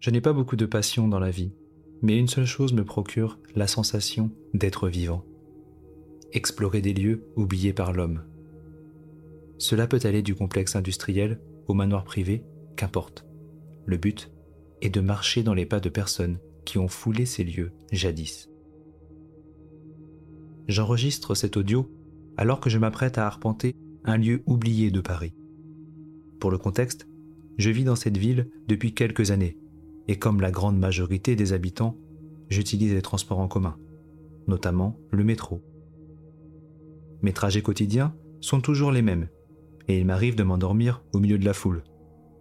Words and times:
Je 0.00 0.10
n'ai 0.10 0.20
pas 0.20 0.32
beaucoup 0.32 0.56
de 0.56 0.66
passion 0.66 1.08
dans 1.08 1.18
la 1.18 1.30
vie, 1.30 1.52
mais 2.02 2.18
une 2.18 2.28
seule 2.28 2.46
chose 2.46 2.72
me 2.72 2.84
procure 2.84 3.38
la 3.54 3.66
sensation 3.66 4.30
d'être 4.54 4.88
vivant. 4.88 5.24
Explorer 6.32 6.82
des 6.82 6.92
lieux 6.92 7.26
oubliés 7.36 7.72
par 7.72 7.92
l'homme. 7.92 8.22
Cela 9.58 9.86
peut 9.86 10.00
aller 10.04 10.22
du 10.22 10.34
complexe 10.34 10.76
industriel 10.76 11.40
au 11.66 11.74
manoir 11.74 12.04
privé, 12.04 12.44
qu'importe. 12.76 13.26
Le 13.86 13.96
but 13.96 14.30
est 14.82 14.90
de 14.90 15.00
marcher 15.00 15.42
dans 15.42 15.54
les 15.54 15.66
pas 15.66 15.80
de 15.80 15.88
personnes 15.88 16.38
qui 16.64 16.78
ont 16.78 16.88
foulé 16.88 17.24
ces 17.24 17.44
lieux 17.44 17.72
jadis. 17.90 18.50
J'enregistre 20.68 21.34
cet 21.34 21.56
audio 21.56 21.90
alors 22.36 22.60
que 22.60 22.68
je 22.68 22.78
m'apprête 22.78 23.18
à 23.18 23.26
arpenter 23.26 23.74
un 24.04 24.18
lieu 24.18 24.42
oublié 24.46 24.90
de 24.90 25.00
Paris. 25.00 25.32
Pour 26.38 26.50
le 26.50 26.58
contexte, 26.58 27.08
je 27.56 27.70
vis 27.70 27.84
dans 27.84 27.96
cette 27.96 28.18
ville 28.18 28.50
depuis 28.68 28.92
quelques 28.92 29.30
années 29.30 29.56
et 30.08 30.18
comme 30.18 30.40
la 30.40 30.50
grande 30.50 30.78
majorité 30.78 31.36
des 31.36 31.52
habitants, 31.52 31.96
j'utilise 32.48 32.92
les 32.92 33.02
transports 33.02 33.40
en 33.40 33.48
commun, 33.48 33.76
notamment 34.46 34.98
le 35.10 35.24
métro. 35.24 35.62
Mes 37.22 37.32
trajets 37.32 37.62
quotidiens 37.62 38.14
sont 38.40 38.60
toujours 38.60 38.92
les 38.92 39.02
mêmes, 39.02 39.28
et 39.88 39.98
il 39.98 40.06
m'arrive 40.06 40.36
de 40.36 40.42
m'endormir 40.42 41.02
au 41.12 41.18
milieu 41.18 41.38
de 41.38 41.44
la 41.44 41.54
foule. 41.54 41.82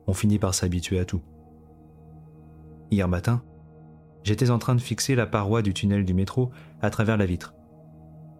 On 0.07 0.13
finit 0.13 0.39
par 0.39 0.53
s'habituer 0.53 0.99
à 0.99 1.05
tout. 1.05 1.21
Hier 2.91 3.07
matin, 3.07 3.43
j'étais 4.23 4.51
en 4.51 4.59
train 4.59 4.75
de 4.75 4.81
fixer 4.81 5.15
la 5.15 5.25
paroi 5.25 5.61
du 5.61 5.73
tunnel 5.73 6.05
du 6.05 6.13
métro 6.13 6.51
à 6.81 6.89
travers 6.89 7.17
la 7.17 7.25
vitre. 7.25 7.55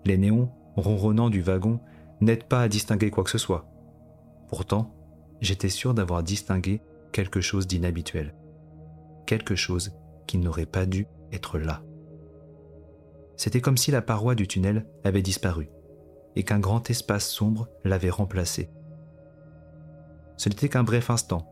Les 0.06 0.18
néons, 0.18 0.52
ronronnants 0.76 1.32
du 1.32 1.42
wagon, 1.42 1.80
n'aident 2.22 2.44
pas 2.44 2.62
à 2.62 2.68
distinguer 2.68 3.10
quoi 3.10 3.24
que 3.24 3.32
ce 3.32 3.40
soit. 3.40 3.66
Pourtant, 4.48 4.94
j'étais 5.42 5.70
sûr 5.70 5.96
d'avoir 5.96 6.22
distingué 6.22 6.82
quelque 7.12 7.42
chose 7.42 7.66
d'inhabituel 7.66 8.36
quelque 9.26 9.56
chose 9.56 9.94
qui 10.28 10.38
n'aurait 10.38 10.66
pas 10.66 10.86
dû 10.86 11.08
être 11.32 11.60
là. 11.60 11.82
C'était 13.38 13.62
comme 13.62 13.78
si 13.78 13.92
la 13.92 14.02
paroi 14.02 14.36
du 14.36 14.48
tunnel 14.48 14.88
avait 15.04 15.22
disparu 15.22 15.70
et 16.36 16.44
qu'un 16.44 16.60
grand 16.60 16.90
espace 16.90 17.30
sombre 17.30 17.70
l'avait 17.84 18.10
remplacé. 18.10 18.70
Ce 20.38 20.50
n'était 20.50 20.70
qu'un 20.70 20.84
bref 20.84 21.10
instant, 21.10 21.48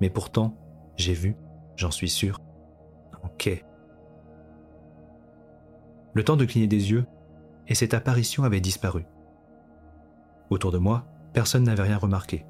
mais 0.00 0.10
pourtant, 0.10 0.56
j'ai 0.96 1.14
vu, 1.14 1.36
j'en 1.76 1.90
suis 1.90 2.08
sûr, 2.08 2.40
un 3.22 3.28
quai. 3.38 3.64
Le 6.14 6.24
temps 6.24 6.36
de 6.36 6.44
cligner 6.44 6.66
des 6.66 6.90
yeux, 6.90 7.06
et 7.66 7.74
cette 7.74 7.94
apparition 7.94 8.44
avait 8.44 8.60
disparu. 8.60 9.06
Autour 10.50 10.70
de 10.72 10.78
moi, 10.78 11.06
personne 11.32 11.64
n'avait 11.64 11.82
rien 11.82 11.96
remarqué, 11.96 12.44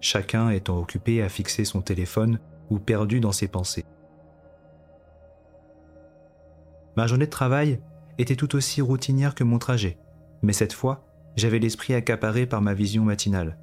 chacun 0.00 0.50
étant 0.50 0.78
occupé 0.78 1.22
à 1.22 1.28
fixer 1.28 1.64
son 1.64 1.80
téléphone 1.80 2.38
ou 2.70 2.78
perdu 2.78 3.20
dans 3.20 3.32
ses 3.32 3.48
pensées. 3.48 3.86
Ma 6.96 7.06
journée 7.06 7.26
de 7.26 7.30
travail 7.30 7.80
était 8.18 8.36
tout 8.36 8.54
aussi 8.54 8.80
routinière 8.80 9.34
que 9.34 9.44
mon 9.44 9.58
trajet, 9.58 9.98
mais 10.42 10.52
cette 10.52 10.72
fois, 10.72 11.04
j'avais 11.36 11.58
l'esprit 11.58 11.94
accaparé 11.94 12.46
par 12.46 12.62
ma 12.62 12.74
vision 12.74 13.04
matinale. 13.04 13.58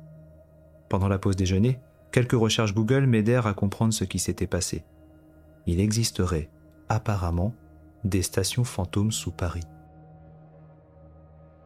Pendant 0.90 1.08
la 1.08 1.20
pause 1.20 1.38
déjeuner, 1.38 1.80
quelques 2.12 2.34
recherches 2.34 2.74
Google 2.74 3.06
m'aidèrent 3.06 3.48
à 3.48 3.54
comprendre 3.54 3.94
ce 3.94 4.04
qui 4.04 4.20
s'était 4.20 4.48
passé. 4.48 4.84
Il 5.68 5.80
existerait, 5.80 6.50
apparemment, 6.90 7.54
des 8.04 8.22
stations 8.22 8.64
fantômes 8.64 9.12
sous 9.12 9.32
Paris. 9.32 9.64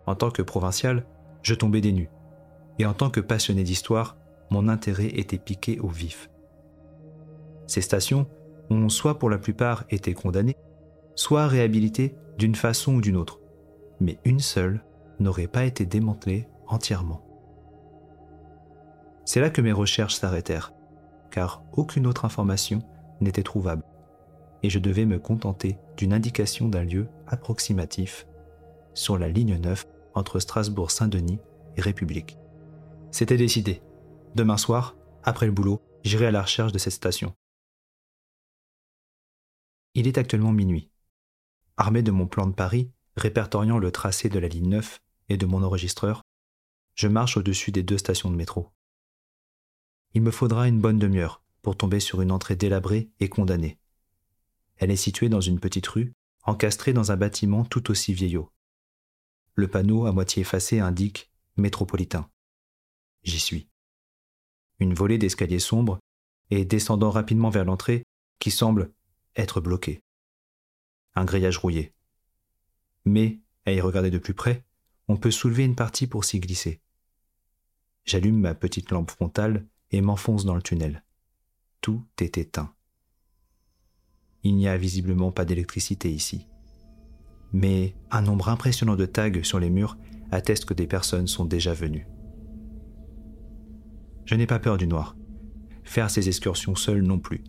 En 0.05 0.15
tant 0.15 0.29
que 0.29 0.43
provincial, 0.43 1.05
je 1.41 1.55
tombais 1.55 1.81
des 1.81 1.93
nues, 1.93 2.09
et 2.77 2.85
en 2.85 2.93
tant 2.93 3.09
que 3.09 3.21
passionné 3.21 3.63
d'histoire, 3.63 4.17
mon 4.51 4.67
intérêt 4.67 5.07
était 5.07 5.39
piqué 5.39 5.79
au 5.79 5.87
vif. 5.87 6.29
Ces 7.67 7.81
stations 7.81 8.27
ont 8.69 8.89
soit 8.89 9.17
pour 9.17 9.29
la 9.29 9.39
plupart 9.39 9.85
été 9.89 10.13
condamnées, 10.13 10.57
soit 11.15 11.47
réhabilitée 11.47 12.15
d'une 12.37 12.55
façon 12.55 12.95
ou 12.95 13.01
d'une 13.01 13.17
autre, 13.17 13.39
mais 13.99 14.19
une 14.25 14.39
seule 14.39 14.83
n'aurait 15.19 15.47
pas 15.47 15.65
été 15.65 15.85
démantelée 15.85 16.47
entièrement. 16.67 17.21
C'est 19.25 19.41
là 19.41 19.49
que 19.49 19.61
mes 19.61 19.71
recherches 19.71 20.15
s'arrêtèrent, 20.15 20.73
car 21.31 21.63
aucune 21.73 22.05
autre 22.05 22.25
information 22.25 22.79
n'était 23.21 23.43
trouvable, 23.43 23.83
et 24.61 24.69
je 24.69 24.79
devais 24.79 25.05
me 25.05 25.19
contenter 25.19 25.77
d'une 25.97 26.13
indication 26.13 26.67
d'un 26.67 26.83
lieu 26.83 27.07
approximatif 27.27 28.27
sur 28.93 29.17
la 29.17 29.27
ligne 29.27 29.57
9 29.57 29.85
entre 30.13 30.39
Strasbourg-Saint-Denis 30.39 31.39
et 31.75 31.81
République. 31.81 32.37
C'était 33.11 33.37
décidé. 33.37 33.81
Demain 34.35 34.57
soir, 34.57 34.95
après 35.23 35.45
le 35.45 35.51
boulot, 35.51 35.81
j'irai 36.03 36.27
à 36.27 36.31
la 36.31 36.41
recherche 36.41 36.71
de 36.71 36.77
cette 36.77 36.93
station. 36.93 37.33
Il 39.93 40.07
est 40.07 40.17
actuellement 40.17 40.51
minuit. 40.51 40.89
Armé 41.77 42.01
de 42.01 42.11
mon 42.11 42.25
plan 42.25 42.47
de 42.47 42.53
Paris, 42.53 42.89
répertoriant 43.17 43.79
le 43.79 43.91
tracé 43.91 44.29
de 44.29 44.39
la 44.39 44.47
ligne 44.47 44.69
9 44.69 45.01
et 45.27 45.35
de 45.35 45.45
mon 45.45 45.61
enregistreur, 45.61 46.23
je 46.95 47.09
marche 47.09 47.35
au-dessus 47.35 47.73
des 47.73 47.83
deux 47.83 47.97
stations 47.97 48.31
de 48.31 48.35
métro. 48.35 48.71
Il 50.13 50.21
me 50.21 50.31
faudra 50.31 50.69
une 50.69 50.79
bonne 50.79 50.99
demi-heure 50.99 51.43
pour 51.61 51.75
tomber 51.75 51.99
sur 51.99 52.21
une 52.21 52.31
entrée 52.31 52.55
délabrée 52.55 53.09
et 53.19 53.27
condamnée. 53.27 53.77
Elle 54.77 54.91
est 54.91 54.95
située 54.95 55.27
dans 55.27 55.41
une 55.41 55.59
petite 55.59 55.87
rue, 55.87 56.13
encastrée 56.43 56.93
dans 56.93 57.11
un 57.11 57.17
bâtiment 57.17 57.65
tout 57.65 57.91
aussi 57.91 58.13
vieillot. 58.13 58.49
Le 59.55 59.67
panneau 59.67 60.05
à 60.05 60.13
moitié 60.13 60.41
effacé 60.41 60.79
indique 60.79 61.29
Métropolitain. 61.57 62.29
J'y 63.23 63.39
suis. 63.39 63.67
Une 64.79 64.93
volée 64.93 65.17
d'escaliers 65.17 65.59
sombres 65.59 65.99
et 66.51 66.63
descendant 66.63 67.09
rapidement 67.09 67.49
vers 67.49 67.65
l'entrée 67.65 68.03
qui 68.39 68.51
semble 68.51 68.93
être 69.35 69.59
bloquée 69.59 70.04
un 71.15 71.25
grillage 71.25 71.57
rouillé. 71.57 71.93
Mais, 73.05 73.39
à 73.65 73.71
y 73.71 73.81
regarder 73.81 74.11
de 74.11 74.17
plus 74.17 74.33
près, 74.33 74.63
on 75.07 75.17
peut 75.17 75.31
soulever 75.31 75.63
une 75.63 75.75
partie 75.75 76.07
pour 76.07 76.25
s'y 76.25 76.39
glisser. 76.39 76.81
J'allume 78.03 78.39
ma 78.39 78.55
petite 78.55 78.91
lampe 78.91 79.11
frontale 79.11 79.65
et 79.91 80.01
m'enfonce 80.01 80.45
dans 80.45 80.55
le 80.55 80.61
tunnel. 80.61 81.03
Tout 81.81 82.05
est 82.19 82.37
éteint. 82.37 82.73
Il 84.43 84.55
n'y 84.55 84.67
a 84.67 84.77
visiblement 84.77 85.31
pas 85.31 85.45
d'électricité 85.45 86.11
ici. 86.11 86.47
Mais 87.53 87.95
un 88.11 88.21
nombre 88.21 88.49
impressionnant 88.49 88.95
de 88.95 89.05
tags 89.05 89.43
sur 89.43 89.59
les 89.59 89.69
murs 89.69 89.97
atteste 90.31 90.65
que 90.65 90.73
des 90.73 90.87
personnes 90.87 91.27
sont 91.27 91.45
déjà 91.45 91.73
venues. 91.73 92.07
Je 94.25 94.35
n'ai 94.35 94.47
pas 94.47 94.59
peur 94.59 94.77
du 94.77 94.87
noir. 94.87 95.15
Faire 95.83 96.09
ces 96.09 96.27
excursions 96.27 96.75
seul 96.75 97.01
non 97.01 97.19
plus 97.19 97.43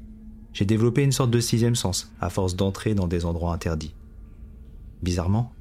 j'ai 0.57 0.65
développé 0.65 1.03
une 1.03 1.13
sorte 1.13 1.31
de 1.31 1.39
sixième 1.39 1.75
sens 1.75 2.11
à 2.19 2.31
force 2.31 2.57
d'entrer 2.57 2.95
dans 2.95 3.09
des 3.09 3.27
endroits 3.27 3.53
interdits. 3.53 3.95
Bizarrement, 5.03 5.53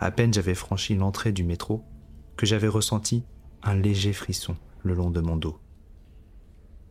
à 0.00 0.10
peine 0.10 0.34
j'avais 0.34 0.54
franchi 0.54 0.94
l'entrée 0.94 1.32
du 1.32 1.44
métro 1.44 1.82
que 2.36 2.44
j'avais 2.44 2.68
ressenti 2.68 3.24
un 3.62 3.74
léger 3.74 4.12
frisson 4.12 4.54
le 4.82 4.92
long 4.92 5.10
de 5.10 5.22
mon 5.22 5.38
dos. 5.38 5.58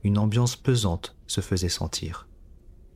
Une 0.04 0.18
ambiance 0.18 0.56
pesante 0.56 1.16
se 1.28 1.42
faisait 1.42 1.70
sentir, 1.70 2.28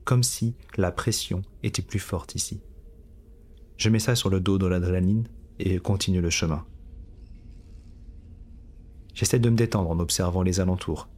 comme 0.06 0.24
si 0.24 0.56
la 0.76 0.92
pression 0.92 1.44
était 1.62 1.84
plus 1.84 2.00
forte 2.00 2.34
ici. 2.34 2.60
Je 3.78 3.90
mets 3.90 4.00
ça 4.00 4.16
sur 4.16 4.32
le 4.32 4.40
dos 4.40 4.58
de 4.58 4.66
l'adrénaline 4.66 5.28
et 5.60 5.78
continue 5.78 6.20
le 6.20 6.32
chemin. 6.32 6.66
J'essaie 9.14 9.38
de 9.38 9.52
me 9.52 9.56
détendre 9.56 9.92
en 9.92 10.00
observant 10.00 10.42
les 10.42 10.60
alentours. 10.60 11.10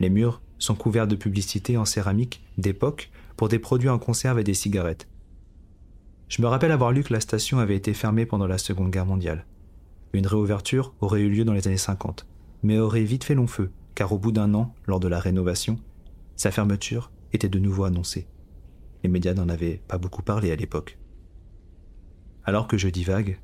Les 0.00 0.10
murs 0.10 0.42
sont 0.58 0.74
couverts 0.74 1.06
de 1.06 1.16
publicités 1.16 1.76
en 1.76 1.84
céramique 1.84 2.42
d'époque 2.58 3.10
pour 3.36 3.48
des 3.48 3.58
produits 3.58 3.88
en 3.88 3.98
conserve 3.98 4.38
et 4.38 4.44
des 4.44 4.54
cigarettes. 4.54 5.08
Je 6.28 6.42
me 6.42 6.46
rappelle 6.46 6.72
avoir 6.72 6.92
lu 6.92 7.02
que 7.02 7.12
la 7.12 7.20
station 7.20 7.58
avait 7.58 7.76
été 7.76 7.94
fermée 7.94 8.26
pendant 8.26 8.46
la 8.46 8.58
Seconde 8.58 8.90
Guerre 8.90 9.06
mondiale. 9.06 9.46
Une 10.12 10.26
réouverture 10.26 10.94
aurait 11.00 11.20
eu 11.20 11.28
lieu 11.28 11.44
dans 11.44 11.52
les 11.52 11.66
années 11.66 11.76
50, 11.76 12.26
mais 12.62 12.78
aurait 12.78 13.02
vite 13.04 13.24
fait 13.24 13.34
long 13.34 13.46
feu, 13.46 13.70
car 13.94 14.12
au 14.12 14.18
bout 14.18 14.32
d'un 14.32 14.54
an, 14.54 14.74
lors 14.86 15.00
de 15.00 15.08
la 15.08 15.20
rénovation, 15.20 15.78
sa 16.36 16.50
fermeture 16.50 17.10
était 17.32 17.48
de 17.48 17.58
nouveau 17.58 17.84
annoncée. 17.84 18.26
Les 19.02 19.10
médias 19.10 19.34
n'en 19.34 19.48
avaient 19.48 19.82
pas 19.86 19.98
beaucoup 19.98 20.22
parlé 20.22 20.50
à 20.50 20.56
l'époque. 20.56 20.98
Alors 22.44 22.68
que 22.68 22.78
je 22.78 22.88
divague, 22.88 23.38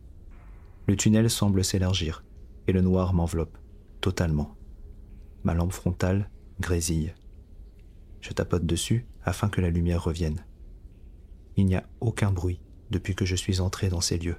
le 0.86 0.96
tunnel 0.96 1.30
semble 1.30 1.64
s'élargir 1.64 2.24
et 2.66 2.72
le 2.72 2.80
noir 2.80 3.14
m'enveloppe 3.14 3.58
totalement. 4.00 4.56
Ma 5.44 5.54
lampe 5.54 5.72
frontale 5.72 6.30
grésille. 6.60 7.14
Je 8.20 8.32
tapote 8.32 8.66
dessus 8.66 9.06
afin 9.24 9.48
que 9.48 9.60
la 9.60 9.70
lumière 9.70 10.04
revienne. 10.04 10.44
Il 11.56 11.66
n'y 11.66 11.76
a 11.76 11.86
aucun 12.00 12.30
bruit 12.30 12.60
depuis 12.90 13.14
que 13.14 13.24
je 13.24 13.36
suis 13.36 13.60
entré 13.60 13.88
dans 13.88 14.00
ces 14.00 14.18
lieux. 14.18 14.36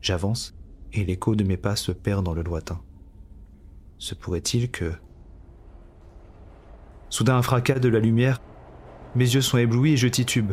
J'avance 0.00 0.54
et 0.92 1.04
l'écho 1.04 1.34
de 1.34 1.44
mes 1.44 1.56
pas 1.56 1.76
se 1.76 1.92
perd 1.92 2.24
dans 2.24 2.34
le 2.34 2.42
lointain. 2.42 2.80
Se 3.98 4.14
pourrait-il 4.14 4.70
que... 4.70 4.92
Soudain 7.08 7.36
un 7.36 7.42
fracas 7.42 7.78
de 7.78 7.88
la 7.88 7.98
lumière, 7.98 8.40
mes 9.14 9.24
yeux 9.24 9.40
sont 9.40 9.58
éblouis 9.58 9.92
et 9.92 9.96
je 9.96 10.08
titube. 10.08 10.52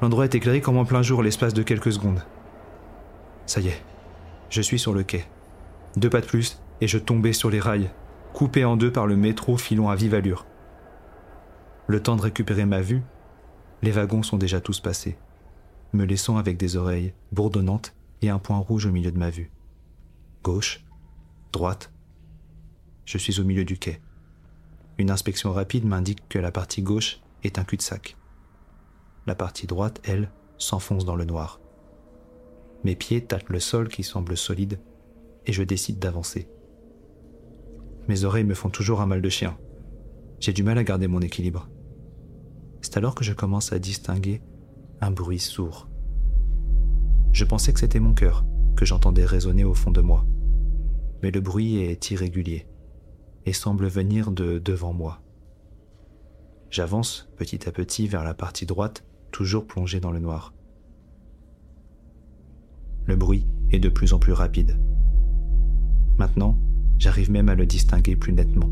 L'endroit 0.00 0.24
est 0.24 0.34
éclairé 0.34 0.60
comme 0.60 0.76
en 0.76 0.84
plein 0.84 1.02
jour 1.02 1.22
l'espace 1.22 1.54
de 1.54 1.62
quelques 1.62 1.92
secondes. 1.92 2.24
Ça 3.46 3.60
y 3.60 3.68
est, 3.68 3.82
je 4.50 4.62
suis 4.62 4.78
sur 4.78 4.94
le 4.94 5.02
quai. 5.02 5.24
Deux 5.96 6.10
pas 6.10 6.20
de 6.20 6.26
plus 6.26 6.60
et 6.80 6.86
je 6.86 6.98
tombais 6.98 7.32
sur 7.32 7.50
les 7.50 7.60
rails, 7.60 7.90
coupé 8.32 8.64
en 8.64 8.76
deux 8.76 8.92
par 8.92 9.06
le 9.06 9.16
métro 9.16 9.56
filant 9.56 9.88
à 9.88 9.96
vive 9.96 10.14
allure. 10.14 10.46
Le 11.86 12.02
temps 12.02 12.16
de 12.16 12.22
récupérer 12.22 12.66
ma 12.66 12.80
vue, 12.80 13.02
les 13.82 13.90
wagons 13.90 14.22
sont 14.22 14.36
déjà 14.36 14.60
tous 14.60 14.80
passés, 14.80 15.16
me 15.92 16.04
laissant 16.04 16.36
avec 16.36 16.56
des 16.56 16.76
oreilles 16.76 17.14
bourdonnantes 17.32 17.94
et 18.22 18.30
un 18.30 18.38
point 18.38 18.58
rouge 18.58 18.86
au 18.86 18.90
milieu 18.90 19.12
de 19.12 19.18
ma 19.18 19.30
vue. 19.30 19.50
Gauche, 20.42 20.84
droite. 21.52 21.92
Je 23.04 23.18
suis 23.18 23.40
au 23.40 23.44
milieu 23.44 23.64
du 23.64 23.78
quai. 23.78 24.00
Une 24.98 25.10
inspection 25.10 25.52
rapide 25.52 25.86
m'indique 25.86 26.28
que 26.28 26.38
la 26.38 26.50
partie 26.50 26.82
gauche 26.82 27.20
est 27.44 27.58
un 27.58 27.64
cul-de-sac. 27.64 28.16
La 29.26 29.34
partie 29.34 29.66
droite, 29.66 30.00
elle, 30.04 30.30
s'enfonce 30.58 31.04
dans 31.04 31.16
le 31.16 31.24
noir. 31.24 31.60
Mes 32.84 32.96
pieds 32.96 33.24
tâtent 33.24 33.48
le 33.48 33.60
sol 33.60 33.88
qui 33.88 34.02
semble 34.02 34.36
solide 34.36 34.80
et 35.46 35.52
je 35.52 35.62
décide 35.62 35.98
d'avancer. 35.98 36.48
Mes 38.08 38.24
oreilles 38.24 38.44
me 38.44 38.54
font 38.54 38.70
toujours 38.70 39.02
un 39.02 39.06
mal 39.06 39.20
de 39.20 39.28
chien. 39.28 39.58
J'ai 40.40 40.54
du 40.54 40.62
mal 40.62 40.78
à 40.78 40.84
garder 40.84 41.08
mon 41.08 41.20
équilibre. 41.20 41.68
C'est 42.80 42.96
alors 42.96 43.14
que 43.14 43.24
je 43.24 43.34
commence 43.34 43.72
à 43.72 43.78
distinguer 43.78 44.40
un 45.00 45.10
bruit 45.10 45.38
sourd. 45.38 45.88
Je 47.32 47.44
pensais 47.44 47.72
que 47.72 47.80
c'était 47.80 48.00
mon 48.00 48.14
cœur 48.14 48.44
que 48.76 48.86
j'entendais 48.86 49.24
résonner 49.24 49.64
au 49.64 49.74
fond 49.74 49.90
de 49.90 50.00
moi. 50.00 50.24
Mais 51.22 51.30
le 51.30 51.40
bruit 51.40 51.78
est 51.78 52.10
irrégulier 52.10 52.66
et 53.44 53.52
semble 53.52 53.88
venir 53.88 54.30
de 54.30 54.58
devant 54.58 54.92
moi. 54.92 55.20
J'avance 56.70 57.28
petit 57.36 57.68
à 57.68 57.72
petit 57.72 58.08
vers 58.08 58.24
la 58.24 58.34
partie 58.34 58.66
droite, 58.66 59.04
toujours 59.32 59.66
plongée 59.66 60.00
dans 60.00 60.12
le 60.12 60.20
noir. 60.20 60.54
Le 63.04 63.16
bruit 63.16 63.46
est 63.70 63.80
de 63.80 63.88
plus 63.88 64.12
en 64.12 64.18
plus 64.18 64.32
rapide. 64.32 64.78
Maintenant, 66.18 66.58
j'arrive 66.98 67.30
même 67.30 67.48
à 67.48 67.54
le 67.54 67.66
distinguer 67.66 68.16
plus 68.16 68.32
nettement. 68.32 68.70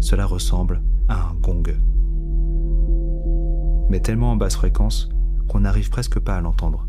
Cela 0.00 0.26
ressemble 0.26 0.82
à 1.08 1.28
un 1.28 1.34
gong. 1.34 1.62
Mais 3.88 4.00
tellement 4.00 4.32
en 4.32 4.36
basse 4.36 4.56
fréquence 4.56 5.08
qu'on 5.48 5.60
n'arrive 5.60 5.90
presque 5.90 6.18
pas 6.18 6.36
à 6.36 6.40
l'entendre. 6.40 6.88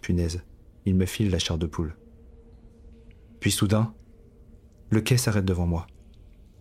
Punaise, 0.00 0.44
il 0.84 0.94
me 0.94 1.06
file 1.06 1.30
la 1.30 1.38
chair 1.38 1.58
de 1.58 1.66
poule. 1.66 1.96
Puis 3.40 3.50
soudain, 3.50 3.94
le 4.90 5.00
quai 5.00 5.16
s'arrête 5.16 5.44
devant 5.44 5.66
moi. 5.66 5.86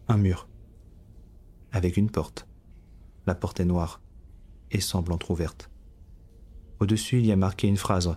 Un 0.07 0.17
mur. 0.17 0.47
Avec 1.71 1.97
une 1.97 2.09
porte. 2.09 2.47
La 3.27 3.35
porte 3.35 3.59
est 3.59 3.65
noire 3.65 4.01
et 4.71 4.81
semble 4.81 5.13
entr'ouverte. 5.13 5.69
Au-dessus, 6.79 7.19
il 7.19 7.25
y 7.25 7.31
a 7.31 7.37
marqué 7.37 7.67
une 7.67 7.77
phrase 7.77 8.15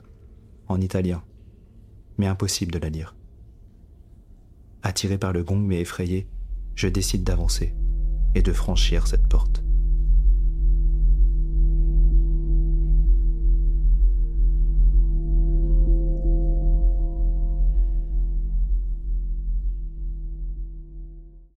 en 0.69 0.81
italien, 0.81 1.23
mais 2.19 2.27
impossible 2.27 2.73
de 2.73 2.79
la 2.79 2.89
lire. 2.89 3.15
Attiré 4.87 5.19
par 5.19 5.33
le 5.33 5.43
gong 5.43 5.57
mais 5.59 5.81
effrayé, 5.81 6.29
je 6.77 6.87
décide 6.87 7.25
d'avancer 7.25 7.75
et 8.37 8.43
de 8.43 8.53
franchir 8.53 9.09
cette 9.09 9.27
porte. 9.27 9.65